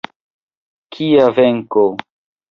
[0.95, 1.83] Kia venko.